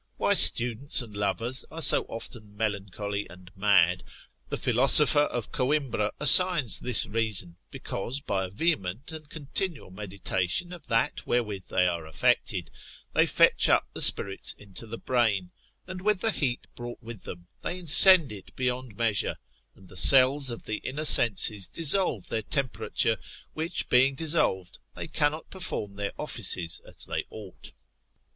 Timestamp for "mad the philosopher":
3.55-5.19